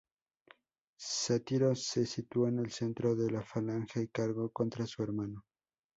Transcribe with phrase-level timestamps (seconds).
[0.97, 5.45] Sátiro se situó en el centro de la falange y cargó contra su hermano.